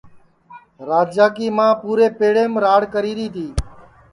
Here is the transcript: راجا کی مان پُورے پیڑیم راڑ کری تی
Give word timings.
راجا 0.89 1.27
کی 1.35 1.47
مان 1.57 1.71
پُورے 1.81 2.07
پیڑیم 2.17 2.53
راڑ 2.63 2.81
کری 2.93 3.27
تی 3.33 3.47